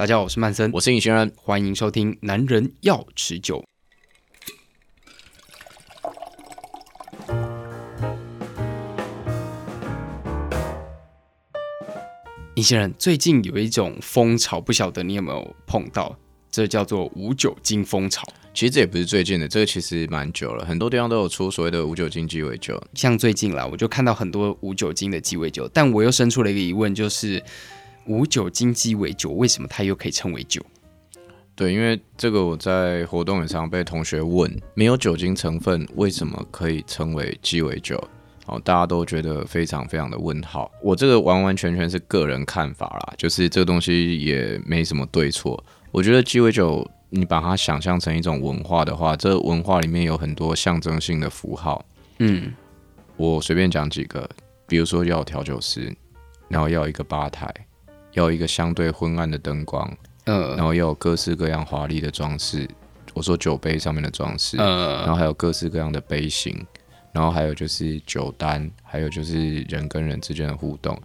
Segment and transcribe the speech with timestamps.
[0.00, 3.62] 大家好，我是曼森，我是尹轩然，欢迎收听《男人要持久》。
[12.54, 16.16] 尹轩然，最近有一种风潮，不晓得你有没有碰到？
[16.50, 18.26] 这叫做无酒精风潮。
[18.54, 22.82] 其实这也不是最近的，这个其实蛮久了，很多地方都有出所谓的无酒精鸡尾酒。
[22.94, 27.44] 像最近啦，我就看到很多无酒精的鸡尾酒，但我又生出了一个疑问，就是。
[28.10, 30.60] 无酒精鸡尾酒为什么它又可以称为酒？
[31.54, 38.02] 对，因为这个我在活动也常被同学问，没有酒精成分为什么可以称为鸡尾酒？
[38.46, 40.68] 哦，大家都觉得非常非常的问号。
[40.82, 45.62] 我这个完完全全是个人看法啦，就是这个东西也没什么对错。
[45.92, 51.84] 我觉得鸡尾酒，你把它想象成一种文化的话，这文化里面有很多象征性的符号。
[52.18, 52.52] 嗯，
[53.16, 54.28] 我随便讲几个，
[54.66, 55.94] 比如说要调酒师，
[56.48, 57.54] 然后要一个吧台。
[58.12, 59.90] 要有一个相对昏暗的灯光，
[60.24, 62.68] 嗯，然后要有各式各样华丽的装饰。
[63.14, 66.64] 我说酒杯上面的装饰，嗯，然后还有各式各样的杯型，
[67.12, 70.96] 然后还有就是酒单，还有就是人跟人之间的互动。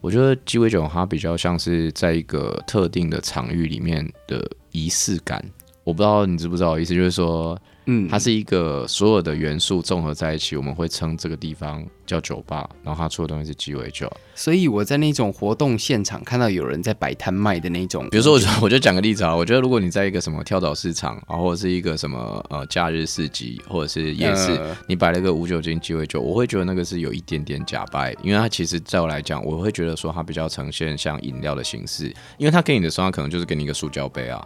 [0.00, 5.44] 我觉得鸡尾酒它比较像是在一个特定的场域里面的仪式感。
[5.82, 7.58] 我不知道你知不知道，意思就是说。
[7.86, 14.10] 嗯，它是一个所有的元素综合在一起，我们会称这个地方叫酒吧，然后它出的东西是鸡尾酒。
[14.34, 32.06] 所以我在那种活动现场看到有人在摆摊卖的那种，比如说我就我就讲个例子啊， 我觉得如果你在一个什么跳蚤市场啊，或者是一个什么呃假日市集或者是夜市，呃、你摆了一个无酒精鸡尾酒，我会觉得那个是有一点点假掰，因为它其实在我来讲，我会觉得说它比较呈现像饮料的形式，
[32.38, 34.42] 因为它给你的时候，它可能就是给你一个塑胶杯啊。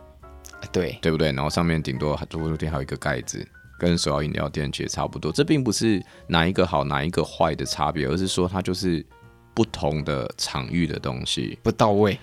[0.72, 1.32] 对对不对？
[1.32, 3.46] 然后上面顶多桌布店还有一个盖子，
[3.78, 5.32] 跟手摇饮料店其实差不多。
[5.32, 9.04] 这并不是哪一个好哪一个坏的差别，而是说它就是
[9.54, 12.18] 不同的场域的东西不到位。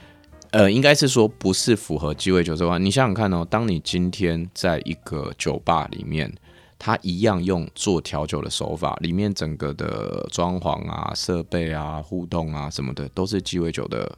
[0.52, 2.80] 呃，应该是说不是符合鸡尾酒这块。
[2.80, 6.34] 你想想看哦，当你今天在一个酒吧里面，
[6.80, 14.10] 它一样用做调酒的手法，里面整个的装潢啊、设备啊、互动啊什么的，都是鸡尾酒的。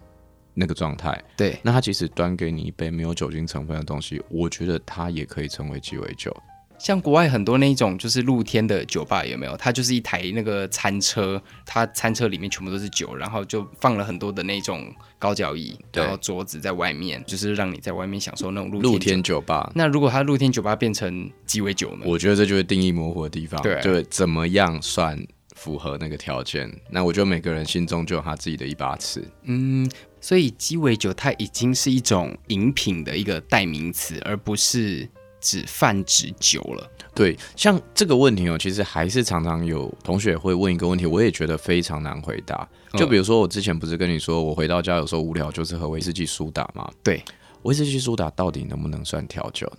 [0.60, 6.36] 那个状态，对，那他即使端给你一杯没有酒精成分的东西，我觉得它也可以成为鸡尾酒。
[6.80, 9.58] 像国外很多那种就是露天的酒吧有没有？
[9.58, 19.72] 它就是一台那个餐车，它餐车里面全部都是酒，然后就放了很多的那种高脚椅，然后桌子在外面，就是让你在外面享受那种露天露天酒吧。
[19.74, 22.06] 那如果它露天酒吧变成鸡尾酒呢？
[22.06, 25.20] 我觉得这就是定义模糊的地方，对，就怎么样算
[25.56, 26.72] 符合那个条件？
[26.92, 29.28] 那我觉得每个人心中就有他自己的一把尺。
[29.46, 29.90] 嗯。
[30.28, 35.08] 所以鸡尾酒它已经是一种饮品的一个代名词，而不是
[35.40, 36.92] 指泛指酒了。
[37.16, 42.68] 对，像这个问题哦，其实还是常常有同学会问一个问题，我也觉得非常难回答。
[42.98, 46.92] 就比如说，我之前不是跟你说，我回到家有时候无聊，就是喝威士忌苏打吗？
[47.02, 47.24] 对，
[47.62, 49.72] 威士忌苏打到底能不能算调酒？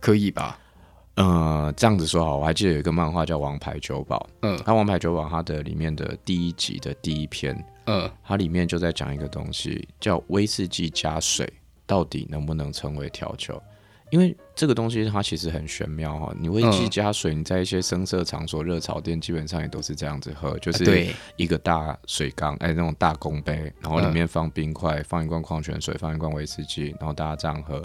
[0.00, 0.58] 可以吧？
[1.20, 7.54] 呃，这样子说好，我还记得有一个漫画叫《王牌酒保》，嗯，它《王牌酒保》它的里面的第一集的第一篇。
[7.86, 11.52] 嗯，它里面就在讲一个东西，叫威士忌加水
[11.86, 13.60] 到底能不能成为调酒？
[14.10, 16.34] 因为这个东西它其实很玄妙哈。
[16.40, 27.82] 你威士忌加水，你在一些声色场所、热炒店基本上也都是这样子喝，就是一个大水缸，哎，那种大公杯，然后里面放冰块，放一罐矿泉水，放一罐威士忌，然后大家这样喝。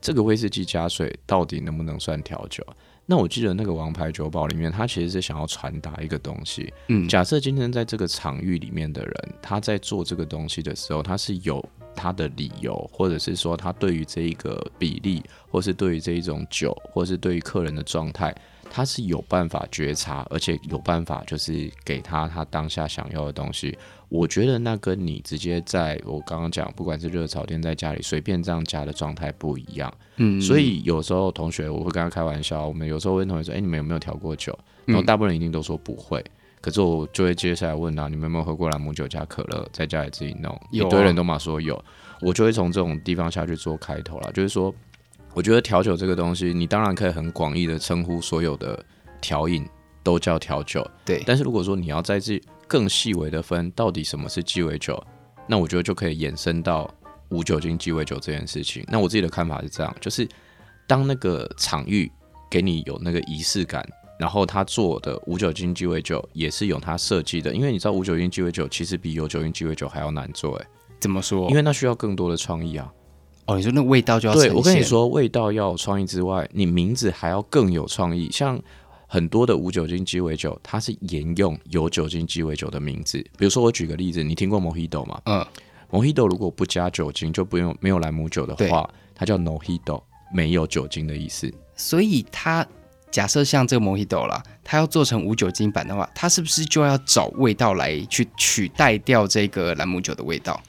[0.00, 2.64] 这个威士忌加水到底能不能算调酒？
[3.10, 6.70] 那我记得那个王牌酒保里面，他其实是想要传达一个东西。
[6.88, 11.66] 嗯，假设今天在这个场域里面的人，他在做这个东西的时候，他是有
[11.96, 18.34] 他的理由，或者是说他对于这一个比例，或是对于这一种酒，或是对于客人的状态，
[18.70, 23.76] 他是有办法觉察，而且有办法就是给他他当下想要的东西。
[24.08, 29.92] 我觉得那跟你直接在我刚刚讲，不管是热炒店在家里随便这样加的状态不一样。
[30.16, 36.24] 嗯，所以有时候同学我会跟他开玩笑，我们有时候问同学说：“哎、欸，你们有没有调过酒？”然后大部分人一定都说不会。
[36.60, 41.82] 可是我就会接下来问他：“你们有没有喝过朗姆酒加可乐，在家里自己弄？”一堆人都嘛说有。
[42.20, 44.74] 我就会从这种地方下去做开头了，就是说，
[45.34, 48.84] 我觉得调酒这个东西，你当然可以很广义的称呼所有的
[49.20, 49.64] 调饮
[50.02, 50.84] 都叫调酒。
[51.04, 55.00] 对，但是如果说你要在这更细微的分，到底什么是鸡尾酒？
[55.46, 56.92] 那我觉得就可以延伸到
[57.28, 58.84] 无酒精鸡尾酒这件事情。
[58.88, 60.28] 那我自己的看法是这样，就是
[60.86, 62.10] 当那个场域
[62.50, 63.86] 给你有那个仪式感，
[64.18, 70.66] 然后他做的无酒精鸡尾酒也是有他设计的，因为你知道无酒精鸡尾酒其实比有酒精鸡尾酒还要难做，诶，
[70.98, 71.48] 怎么说？
[71.48, 72.92] 因为那需要更多的创意啊。
[73.48, 78.60] 哦，你说那味道就要对，我跟你说，味道要有创意之外，你名字还要更有创意，像。
[79.10, 83.16] 很多的无酒精鸡尾酒，它是沿用有酒精鸡尾酒的名字。
[83.38, 85.18] 比如说，我举个例子，你听过 Mojito 吗？
[85.24, 85.46] 嗯
[85.90, 91.50] Mojito 如果不加酒精，就不用没有兰姆酒的话，它叫 Nojito，没有酒精的意思。
[91.74, 92.66] 所以它
[93.10, 100.60] 假设像这个 Mojito 啦，它要做成无酒精版的话，它是不是就要找味道来去取代掉这个兰姆酒的味道？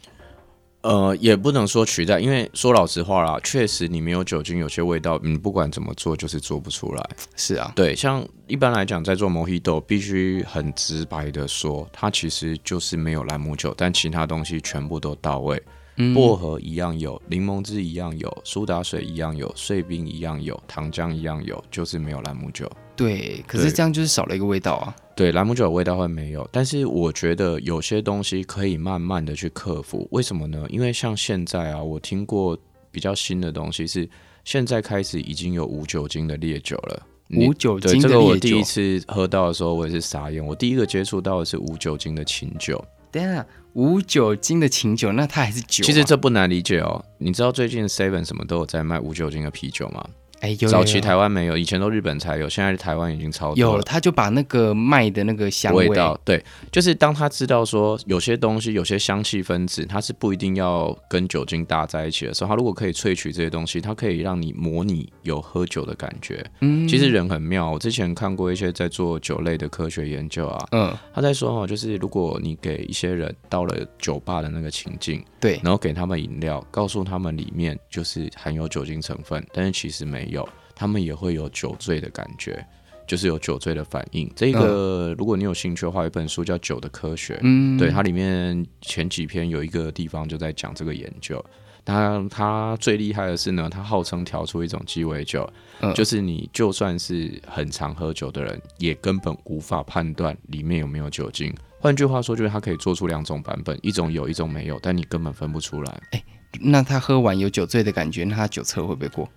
[0.82, 7.10] 呃，也不能说取代，因为说老实话啦，确实你没有酒精，有些味道你不管怎么做就是做不出来。
[7.36, 15.62] 是啊，对，像一般来讲，在做 Mojito 必须很直白的说，它其实就是没有兰姆酒，但其他东西全部都到位，
[15.98, 22.72] 嗯、薄荷一样有，柠檬汁一样有，苏打水一样有，碎冰一样有，糖浆一样有，就是没有兰姆酒。
[23.00, 24.94] 对，可是这样就是少了一个味道啊。
[25.16, 30.06] 对，兰姆酒的味道会没有，但是我觉得有些东西可以慢慢的去克服。
[30.12, 30.66] 为什么呢？
[30.68, 32.58] 因为像现在啊，我听过
[32.92, 34.10] 比较新的东西是，
[34.44, 37.08] 现在开始已经有无酒精的烈酒了。
[37.30, 40.46] 无酒精的烈酒，这个我第一次喝到的时候，我也是傻眼。
[40.46, 42.84] 我第一个接触到的是无酒精的琴酒。
[43.12, 45.86] 等下，无酒精的琴酒，那它还是酒啊？
[45.86, 47.02] 其实这不难理解哦。
[47.18, 50.06] 你知道最近 Seven 什么都有在卖无酒精的啤酒吗？
[50.42, 53.78] 哎，有，早期台湾没有，以前都日本才有，现在台湾已经超多了。
[53.78, 66.46] 有，他就把那个麦的那个香味，味道，对，就是当他知道说有些东西、有些香气分子，它是不一定要跟酒精搭在一起的时候，他如果可以萃取这些东西，它可以让你模拟有喝酒的感觉。
[66.62, 67.70] 嗯，其实人很妙。
[67.72, 80.40] 我之前看过一些在做酒类的科学研究啊，嗯，他在说哦，就是如果你给一些人到了酒吧的那个情境，对，然后给他们饮料，告诉他们里面就是含有酒精成分，但是其实没有。
[80.40, 82.66] 有，他们也会有酒醉的感觉，
[83.06, 84.32] 就是有酒醉的反应。
[84.36, 91.44] 这个，如果你有兴趣的话，有一本书叫《酒的科学》，嗯，对，它里面前几篇有一个地方就在讲这个研究。
[91.84, 95.50] 它它最厉害的是呢，它号称调出一种鸡尾酒，
[95.82, 101.54] 嗯，就是你就算是很常喝酒的人，也根本无法判断里面有没有酒精。
[101.80, 106.02] 换句话说，就是它可以做出两种版本，一种有，一种没有，但你根本分不出来。
[106.12, 106.24] 欸，
[106.62, 109.28] 那他喝完有酒醉的感觉，那他酒测会不会过？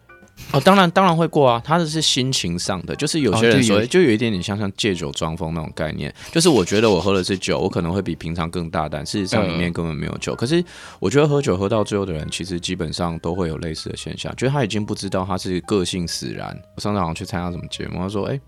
[0.52, 1.62] 哦，当然，当然会过啊。
[1.64, 6.12] 他的是心情上的，就是有些人说，就有一点点像像借酒装疯那种概念。
[6.30, 9.04] 就是我觉得我喝的是酒，我可能会比平常更大胆。
[9.06, 10.34] 事实上里面根本没有酒。
[10.34, 10.62] 可是
[11.00, 16.54] 我觉得喝酒喝到最后的人，其实基本上都会有类似的现象，就是他已经不知道他是个性使然。
[16.76, 18.38] 我上次好像去参加什么节目，他说：“哎，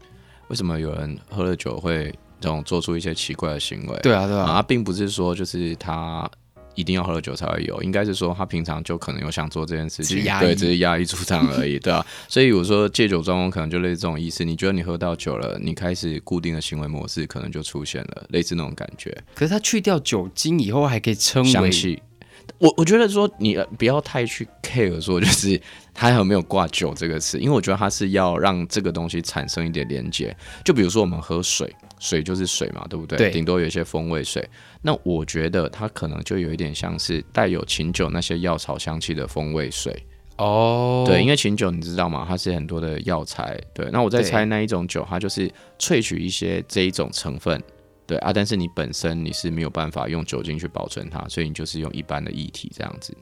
[0.49, 6.29] 为什么有人喝了酒会这种做出一些奇怪的行为？”对啊，对啊，他并不是说就是他。
[6.75, 12.05] 一定要喝了酒才会有，应该是说他平常就可能有想做这件事情，对，只是压抑出场而已，对啊。
[12.29, 14.44] 所以我说戒酒装疯可能就类似这种意思。
[14.44, 19.17] 你觉得你喝到酒了，你开始固定的行为模式可能就出现了，类似那种感觉。
[19.35, 22.00] 可是他去掉酒精以后，还可以称为。
[22.59, 25.61] 我我觉得说你不要太去 care 说就是
[25.93, 30.37] 他有没有挂酒这个词，因为我觉得他是要让这个东西产生一点连接。
[30.65, 31.75] 就比如说我们喝水。
[32.00, 33.17] 水就是水嘛，对不对？
[33.17, 34.47] 对，顶多有一些风味水。
[34.82, 40.05] 那我觉得它可能就有一点像是带有琴酒那些药草香气的风味水
[40.37, 41.05] 哦。
[41.06, 42.26] 对，因为琴酒你知道吗？
[42.29, 43.59] 它是很多的药材。
[43.73, 47.62] 对，那我在猜那一种酒，它就是萃取一些这一种成分。
[48.06, 53.17] 对啊，但是你本身你是没有办法用酒精去保存它，所以你就是用一般的液体这样子。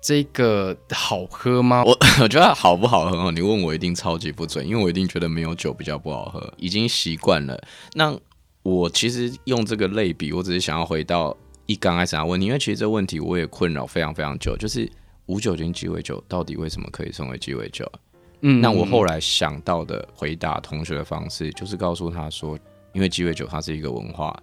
[0.00, 1.82] 这个好喝吗？
[1.84, 1.90] 我
[2.22, 3.30] 我觉得好不好喝？
[3.32, 7.60] 你问我一定超级不准，因为我一定觉得没有酒比较不好喝，已经习惯了。
[7.94, 8.16] 那
[8.62, 11.36] 我其实用这个类比，我只是想要回到
[11.66, 14.90] 一刚开始的问题，因为其实这个问题我也困扰非常非常久，就是
[15.26, 17.90] 无酒精鸡尾酒到底为什么可以称为鸡尾酒？
[18.42, 22.56] 嗯，那我后来想到的回答同学的方式，就是告诉他说，
[22.92, 24.34] 因为鸡尾酒它是一个文化。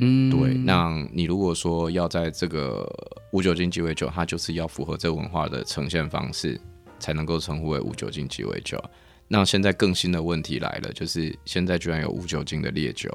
[0.00, 0.54] 嗯，对。
[0.54, 2.88] 那你如果说要在这个
[3.32, 6.60] 无酒精鸡尾酒，它就是要符合这个文化的呈现方式，
[6.98, 8.82] 才能够称呼为无酒精鸡尾酒。
[9.28, 13.08] 那现在更新的问题来了，就是现在居然有无酒精的烈酒。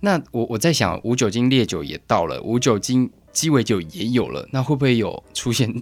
[0.00, 5.74] 那我我在想，无酒精烈酒也到了，无酒精鸡尾酒也有了，那会不会有出现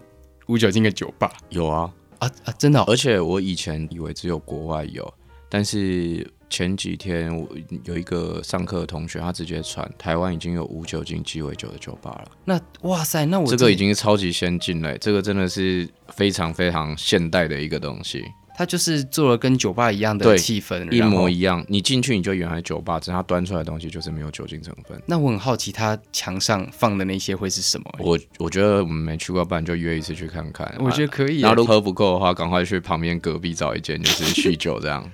[0.46, 1.32] 无酒精的酒吧？
[1.50, 2.52] 有啊啊啊！
[2.58, 2.84] 真的哦？
[2.88, 5.14] 而且我以前以为只有国外有，
[5.48, 6.26] 但是。
[6.50, 7.46] 前几天我
[7.84, 12.30] 有一个上课的同学，他直接传台湾已经有无酒精鸡尾酒的酒吧了。
[12.46, 18.24] 那哇塞，那我这个已经是超级先进了，这个真的是非常非常现代的一个东西。
[18.56, 21.62] 它就是做了跟酒吧一样的气氛，一模一样。
[21.68, 24.98] 你进去你就原来酒吧，只是它端出来的东西就是没有酒精成分。
[25.04, 27.84] 那我很好奇，他墙上放的那些会是什么？
[27.98, 30.74] 我我觉得我们没去过，不然就约一次去看看。
[30.78, 31.40] 我觉得可以。
[31.40, 35.06] 然后如果喝不够的话，赶快去旁边隔壁找一间，就是酗酒这样。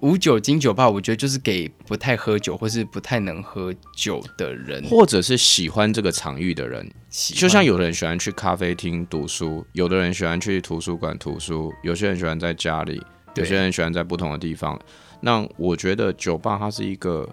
[0.00, 6.90] 无酒精酒吧，我觉得就是给不太喝酒或是不太能喝酒的人，或者是喜欢这个场域的人。
[7.34, 13.02] 就像有的人喜欢去咖啡厅读书，有的人喜欢去图书馆读书，有些人喜欢在家里，
[13.34, 14.78] 有些人喜欢在不同的地方。
[15.20, 17.28] 那我觉得酒吧它是一个，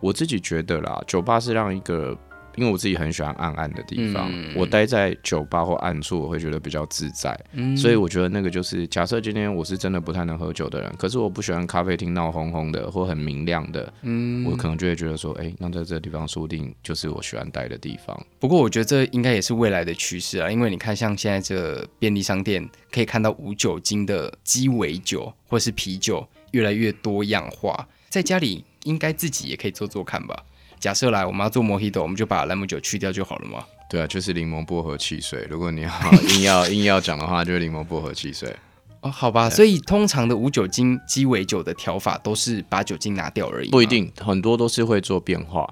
[0.00, 2.16] 我自己觉得啦，酒吧是让一个
[2.56, 7.38] 因为我自己很喜欢暗暗的地方，嗯、我待在酒吧或暗处，我会觉得比较自在。
[7.52, 18.26] 嗯，所以我觉得那个就是，假设今天我是真的不太能喝酒的人，可是我不喜欢咖啡厅闹哄哄的或很明亮的，嗯，我可能就会觉得说，哎、欸，那在这个地方说不定就是我喜欢待的地方。
[18.38, 30.44] 不过我觉得这应该也是未来的趋势啊，因为你看，像现在这便利商店可以看到无酒精的鸡尾酒或是啤酒越来越多样化，在家里应该自己也可以做做看吧。
[30.80, 33.62] 假设来我们要做 Mojito，我们就把兰姆酒去掉就好了嘛。
[33.88, 35.46] 对啊，就是柠檬薄荷汽水。
[35.50, 35.90] 如果你要
[36.34, 38.56] 硬要硬要讲的话，就是柠檬薄荷汽水。
[39.02, 39.50] 哦，好吧。
[39.50, 43.68] 所以通常的无酒精鸡尾酒的调法都是把酒精拿掉而已。
[43.70, 45.68] 不一定，很多都是会做变化。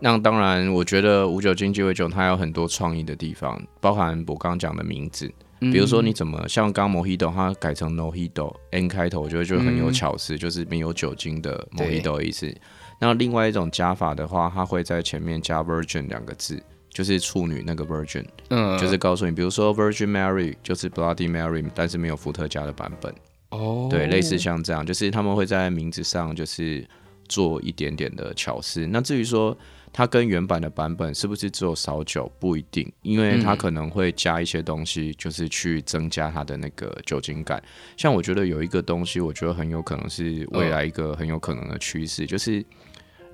[0.00, 12.52] 那当然，我觉得无酒精鸡尾酒它有很多创意的地方，包含我刚刚讲的名字，比如说你怎么像刚 Mojito 它改成 No Hito，N 开头，我觉得就很有巧思，嗯、就是没有酒精的 Mojito 意思。
[13.00, 23.14] 那另外一种加法的话，它会在前面加 Virgin 两个字，就是处女那个 Virgin，嗯，就是告诉你，比如说 Virgin Mary 就是 Bloody Mary，但是没有伏特加的版本。
[23.50, 26.84] 哦，对，类似像这样，就是他们会在名字上就是
[27.28, 28.86] 做一点点的巧思。
[28.86, 29.56] 那至于说
[29.92, 37.62] 它跟原版的版本是不是只有少酒，不一定，因为它可能会加一些东西，就是去增加它的那个酒精感。
[37.96, 42.64] 像我觉得有一个东西，我觉得很有可能是未来一个很有可能的趋势，就是。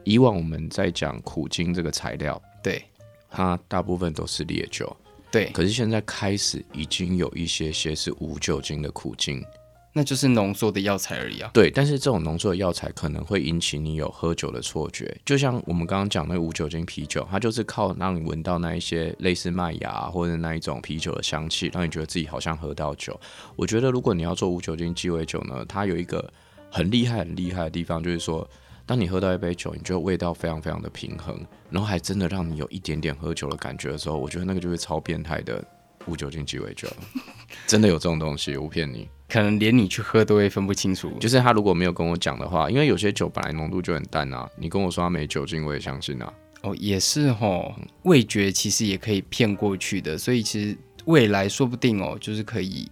[0.04, 2.84] 以往我们在讲苦精这个材料，对，
[3.30, 4.94] 它大部分都是烈酒，
[5.30, 5.50] 对。
[5.50, 9.44] 可是现在开始已经有一些些是无酒精的苦精，
[9.92, 11.50] 那就是浓缩的药材而已啊。
[11.54, 23.18] 对，但是这种浓缩的药材可能会引起你有喝酒的错觉，就像我们刚刚讲那个无酒精啤酒，它就是靠让你闻到那一些类似麦芽或者那一种啤酒的香气，让你觉得自己好像喝到酒。
[23.56, 26.30] 我觉得如果你要做无酒精鸡尾酒呢，它有一个
[26.70, 28.46] 很厉害很厉害的地方，就是说。
[28.86, 35.64] 当你喝到一杯酒，你觉得味道非常非常的平衡，然后还真的让你有一点点喝酒的感觉的时候，我觉得那个就是超变态的
[36.06, 36.88] 无酒精鸡尾酒，
[37.66, 41.10] 真的有这种东西，我不骗你，可能连你去喝都会分不清楚。
[41.18, 46.32] 就是他如果没有跟我讲的话，因为有些酒本来浓度就很淡啊，你跟我说他没酒精，我也相信啊。
[46.62, 50.76] 哦，也是哦，味觉其实也可以骗过去的，所以其实
[51.06, 52.90] 未来说不定哦，就是可以。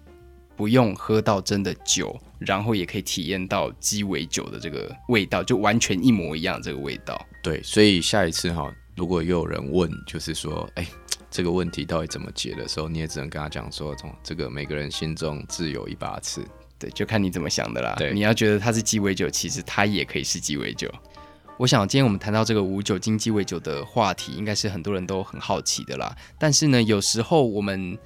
[0.55, 2.15] 不用喝到真的酒，
[2.47, 7.21] 然后也可以体验到鸡尾酒的这个味道，就完全一模一样这个味道。
[7.43, 10.87] 对，所以下一次哈，如果又有人问，就是说，哎，
[11.31, 16.41] 这个问题到底怎么解的时候，你也只能跟他讲说，从这个每个人心中自有一把尺，
[16.79, 17.95] 对，就看你怎么想的啦。
[17.99, 20.93] 对，你要觉得它是鸡尾酒，其实它也可以是鸡尾酒。
[21.59, 26.17] 我想今天我们谈到这个无酒精鸡尾酒的话题，应该是很多人都很好奇的啦。
[26.39, 27.99] 但是呢，有时候我们。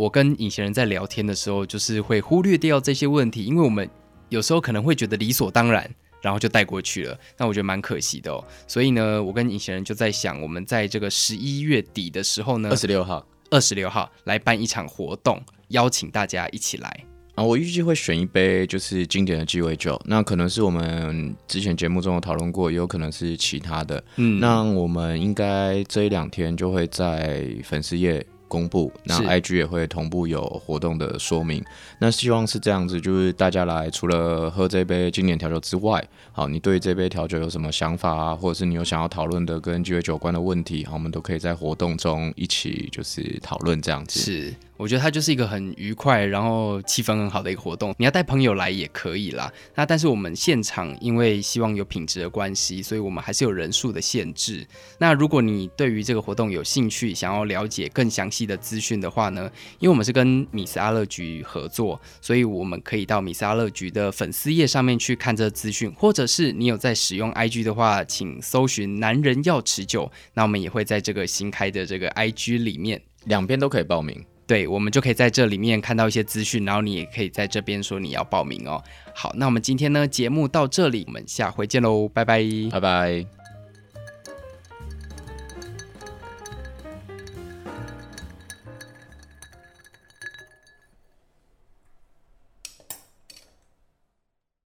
[0.00, 3.86] 我跟隐形人在聊天的时候，就是会忽略掉这些问题，因为我们
[4.30, 7.18] 有时候可能会觉得理所当然，然后就带过去了。
[7.36, 8.42] 那我觉得蛮可惜的哦。
[8.66, 15.38] 所以呢，我跟隐形人就在想，我们在这个十一月底的时候呢，二十六号，二十六号来办一场活动，
[15.68, 17.04] 邀请大家一起来
[17.34, 17.44] 啊。
[17.44, 24.02] 我预计会选一杯就是经典的鸡尾酒，那可能是我们之前节目中有讨论过，也有可能是其他的。
[24.16, 28.24] 嗯，那我们应该这一两天就会在粉丝页。
[28.50, 31.64] 公布，那 IG 也会同步有活动的说明。
[32.00, 44.18] 那希望是这样子，就是大家来，除了喝这杯经典调酒之外，好，你对这杯调酒有什么想法啊，或者是你有想要讨论的跟鸡尾酒有关的问题，好，我们都可以在活动中一起就是讨论这样子。
[44.18, 44.52] 是。
[44.80, 47.94] 我觉得它就是一个很愉快，然后气氛很好的一个活动。
[47.98, 49.52] 你要带朋友来也可以啦。
[49.74, 54.66] 那但是我们现场因为希望有品质的关系，所以我们还是有人数的限制。
[54.96, 70.10] 那如果你对于这个活动有兴趣，想要了解更详细的资讯的话呢，因为我们是跟米斯阿乐局合作，所以我们可以到米斯阿乐局的粉丝页上面去看这资讯，或者是你有在使用 IG 的话，请搜寻“男人要持久”。
[70.32, 74.24] 那我们也会在这个新开的这个 IG 里面，两边都可以报名。
[74.50, 78.82] 对，我们就可以在这里面看到一些资讯，然后你也可以在这边说你要报名哦。
[79.14, 82.42] 好，那我们今天呢节目到这里，我们下回见喽，拜拜，
[82.72, 83.39] 拜拜。